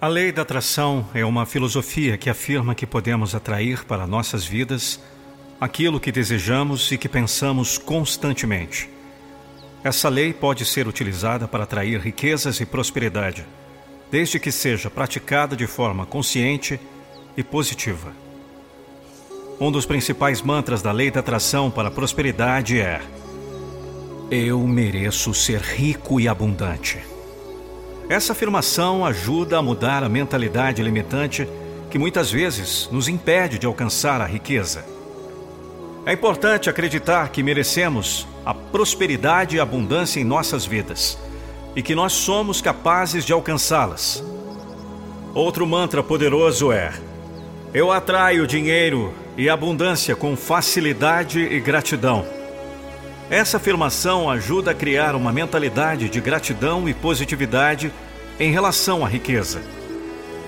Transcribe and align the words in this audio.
A 0.00 0.06
lei 0.06 0.30
da 0.30 0.42
atração 0.42 1.04
é 1.12 1.24
uma 1.24 1.44
filosofia 1.44 2.16
que 2.16 2.30
afirma 2.30 2.72
que 2.72 2.86
podemos 2.86 3.34
atrair 3.34 3.84
para 3.84 4.06
nossas 4.06 4.44
vidas 4.44 5.00
aquilo 5.60 5.98
que 5.98 6.12
desejamos 6.12 6.92
e 6.92 6.96
que 6.96 7.08
pensamos 7.08 7.78
constantemente. 7.78 8.88
Essa 9.82 10.08
lei 10.08 10.32
pode 10.32 10.64
ser 10.64 10.86
utilizada 10.86 11.48
para 11.48 11.64
atrair 11.64 11.98
riquezas 11.98 12.60
e 12.60 12.66
prosperidade, 12.66 13.44
desde 14.08 14.38
que 14.38 14.52
seja 14.52 14.88
praticada 14.88 15.56
de 15.56 15.66
forma 15.66 16.06
consciente 16.06 16.78
e 17.36 17.42
positiva. 17.42 18.12
Um 19.58 19.72
dos 19.72 19.84
principais 19.84 20.40
mantras 20.40 20.80
da 20.80 20.92
lei 20.92 21.10
da 21.10 21.18
atração 21.18 21.72
para 21.72 21.88
a 21.88 21.90
prosperidade 21.90 22.78
é: 22.78 23.02
Eu 24.30 24.64
mereço 24.64 25.34
ser 25.34 25.60
rico 25.60 26.20
e 26.20 26.28
abundante. 26.28 27.17
Essa 28.08 28.32
afirmação 28.32 29.04
ajuda 29.04 29.58
a 29.58 29.62
mudar 29.62 30.02
a 30.02 30.08
mentalidade 30.08 30.82
limitante 30.82 31.46
que 31.90 31.98
muitas 31.98 32.30
vezes 32.30 32.88
nos 32.90 33.06
impede 33.06 33.58
de 33.58 33.66
alcançar 33.66 34.22
a 34.22 34.26
riqueza. 34.26 34.84
É 36.06 36.12
importante 36.14 36.70
acreditar 36.70 37.28
que 37.28 37.42
merecemos 37.42 38.26
a 38.46 38.54
prosperidade 38.54 39.56
e 39.56 39.60
abundância 39.60 40.18
em 40.18 40.24
nossas 40.24 40.64
vidas 40.64 41.18
e 41.76 41.82
que 41.82 41.94
nós 41.94 42.14
somos 42.14 42.62
capazes 42.62 43.26
de 43.26 43.32
alcançá-las. 43.34 44.24
Outro 45.34 45.66
mantra 45.66 46.02
poderoso 46.02 46.72
é: 46.72 46.94
Eu 47.74 47.92
atraio 47.92 48.46
dinheiro 48.46 49.12
e 49.36 49.50
abundância 49.50 50.16
com 50.16 50.34
facilidade 50.34 51.40
e 51.40 51.60
gratidão. 51.60 52.24
Essa 53.30 53.58
afirmação 53.58 54.30
ajuda 54.30 54.70
a 54.70 54.74
criar 54.74 55.14
uma 55.14 55.30
mentalidade 55.30 56.08
de 56.08 56.18
gratidão 56.18 56.88
e 56.88 56.94
positividade 56.94 57.92
em 58.38 58.52
relação 58.52 59.04
à 59.04 59.08
riqueza. 59.08 59.60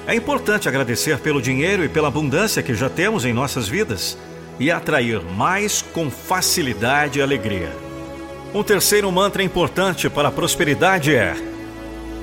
É 0.07 0.15
importante 0.15 0.69
agradecer 0.69 1.19
pelo 1.19 1.43
dinheiro 1.43 1.85
e 1.85 1.89
pela 1.89 2.09
abundância 2.09 2.63
que 2.63 2.75
já 2.75 2.89
temos 2.89 3.25
em 3.25 3.33
nossas 3.33 3.69
vidas 3.69 4.17
e 4.59 4.71
atrair 4.71 5.23
mais 5.23 5.83
com 5.83 6.11
facilidade 6.11 7.19
e 7.19 7.23
alegria. 7.23 7.71
Um 8.53 8.63
terceiro 8.63 9.11
mantra 9.11 9.43
importante 9.43 10.11
para 10.11 10.29
a 10.29 10.33
prosperidade 10.33 11.15
é: 11.15 11.35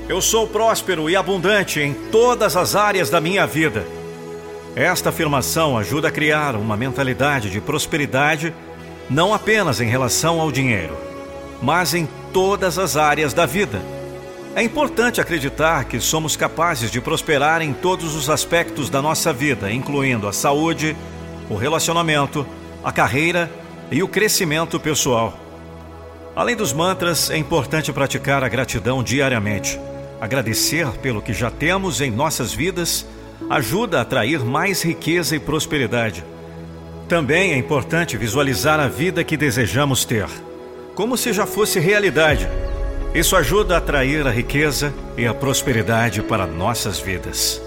Eu 0.10 0.22
sou 0.22 0.48
próspero 0.48 1.10
e 1.10 1.16
abundante 1.16 1.80
em 1.80 1.94
todas 1.94 2.56
as 2.56 2.76
áreas 2.76 3.10
da 3.10 3.22
minha 3.22 3.48
vida. 3.48 3.86
Esta 4.76 5.10
afirmação 5.10 5.78
ajuda 5.78 6.10
a 6.10 6.12
criar 6.12 6.56
uma 6.56 6.78
mentalidade 6.78 7.50
de 7.50 7.60
prosperidade 7.60 8.54
não 9.10 9.34
apenas 9.34 9.80
em 9.80 9.88
relação 9.88 10.42
ao 10.42 10.52
dinheiro, 10.52 10.96
mas 11.62 11.94
em 11.94 12.08
todas 12.34 12.78
as 12.78 12.98
áreas 12.98 13.34
da 13.34 13.46
vida. 13.46 13.97
É 14.58 14.64
importante 14.64 15.22
acreditar 15.22 15.86
que 15.86 16.00
somos 16.00 16.36
capazes 16.36 16.90
de 16.90 17.00
prosperar 17.00 17.62
em 17.62 17.74
todos 17.74 18.16
os 18.16 18.28
aspectos 18.28 18.90
da 18.90 19.04
nossa 19.04 19.32
vida, 19.32 19.72
incluindo 19.72 20.28
a 20.28 20.34
saúde, 20.34 20.98
o 21.48 21.54
relacionamento, 21.54 22.44
a 22.84 22.92
carreira 22.92 23.52
e 23.92 24.02
o 24.02 24.08
crescimento 24.08 24.80
pessoal. 24.80 25.38
Além 26.36 26.56
dos 26.56 26.74
mantras, 26.74 27.30
é 27.30 27.38
importante 27.38 27.94
praticar 27.94 28.44
a 28.44 28.50
gratidão 28.50 29.04
diariamente. 29.04 29.80
Agradecer 30.20 30.88
pelo 31.04 31.22
que 31.22 31.34
já 31.34 31.52
temos 31.52 32.02
em 32.02 32.10
nossas 32.10 32.52
vidas 32.52 33.06
ajuda 33.52 34.00
a 34.00 34.02
atrair 34.02 34.44
mais 34.44 34.82
riqueza 34.82 35.36
e 35.36 35.40
prosperidade. 35.40 36.26
Também 37.08 37.54
é 37.54 37.58
importante 37.60 38.18
visualizar 38.18 38.80
a 38.80 38.88
vida 38.88 39.24
que 39.24 39.38
desejamos 39.38 40.04
ter, 40.04 40.26
como 40.96 41.16
se 41.16 41.32
já 41.32 41.46
fosse 41.46 41.80
realidade. 41.80 42.50
Isso 43.18 43.36
ajuda 43.36 43.74
a 43.74 43.78
atrair 43.80 44.28
a 44.28 44.30
riqueza 44.30 44.94
e 45.18 45.26
a 45.26 45.34
prosperidade 45.34 46.22
para 46.22 46.46
nossas 46.46 47.00
vidas. 47.00 47.60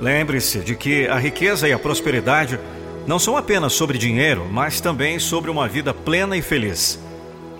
Lembre-se 0.00 0.60
de 0.60 0.76
que 0.76 1.08
a 1.08 1.18
riqueza 1.18 1.66
e 1.66 1.72
a 1.72 1.78
prosperidade 1.80 2.60
não 3.04 3.18
são 3.18 3.36
apenas 3.36 3.72
sobre 3.72 3.98
dinheiro, 3.98 4.46
mas 4.48 4.80
também 4.80 5.18
sobre 5.18 5.50
uma 5.50 5.66
vida 5.66 5.92
plena 5.92 6.36
e 6.36 6.42
feliz. 6.42 6.96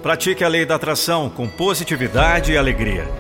Pratique 0.01 0.45
a 0.45 0.49
lei 0.49 0.65
da 0.65 0.77
atração 0.77 1.29
com 1.29 1.49
positividade 1.49 2.53
e 2.53 2.57
alegria, 2.57 3.11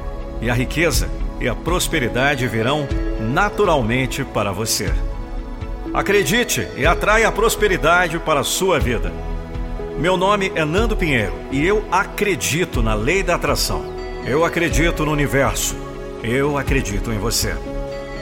e 0.40 0.48
a 0.48 0.54
riqueza 0.54 1.08
e 1.40 1.48
a 1.48 1.54
prosperidade 1.56 2.46
virão 2.46 2.86
naturalmente 3.18 4.22
para 4.22 4.52
você. 4.52 4.94
Acredite 5.92 6.68
e 6.76 6.86
atraia 6.86 7.26
a 7.26 7.32
prosperidade 7.32 8.20
para 8.20 8.38
a 8.38 8.44
sua 8.44 8.78
vida. 8.78 9.12
Meu 9.98 10.16
nome 10.16 10.52
é 10.54 10.64
Nando 10.64 10.96
Pinheiro 10.96 11.34
e 11.50 11.66
eu 11.66 11.84
acredito 11.90 12.80
na 12.80 12.94
lei 12.94 13.20
da 13.20 13.34
atração. 13.34 13.93
Eu 14.26 14.42
acredito 14.42 15.04
no 15.04 15.12
universo. 15.12 15.76
Eu 16.22 16.56
acredito 16.56 17.12
em 17.12 17.18
você. 17.18 17.54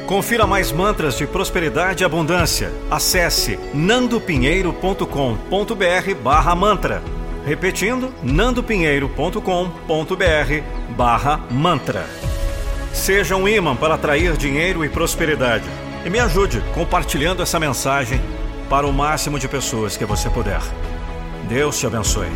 Confira 0.05 0.49
mais 0.49 0.73
mantras 0.73 1.17
de 1.17 1.29
prosperidade 1.29 2.03
e 2.03 2.05
abundância. 2.05 2.73
Acesse 2.91 3.57
nandopinheiro.com.br 3.73 6.15
barra 6.21 6.57
mantra. 6.57 7.01
Repetindo, 7.47 8.13
nandopinheiro.com.br 8.21 10.97
barra 10.97 11.41
mantra. 11.49 12.05
Seja 12.93 13.37
um 13.37 13.49
imã 13.49 13.77
para 13.77 13.95
atrair 13.95 14.37
dinheiro 14.37 14.85
e 14.85 14.89
prosperidade. 14.89 15.69
E 16.05 16.11
me 16.11 16.19
ajude 16.19 16.61
compartilhando 16.75 17.45
essa 17.45 17.61
mensagem 17.61 18.21
para 18.69 18.89
o 18.89 18.93
máximo 18.93 19.39
de 19.39 19.47
pessoas 19.47 19.97
que 19.97 20.05
você 20.05 20.29
puder. 20.29 20.63
Deus 21.49 21.79
te 21.79 21.87
abençoe. 21.87 22.27